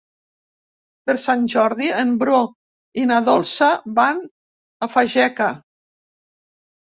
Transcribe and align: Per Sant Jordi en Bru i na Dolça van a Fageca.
Per 1.09 1.13
Sant 1.23 1.43
Jordi 1.53 1.89
en 1.97 2.13
Bru 2.23 2.39
i 3.01 3.03
na 3.11 3.19
Dolça 3.27 3.69
van 4.01 4.23
a 4.87 4.91
Fageca. 4.95 5.51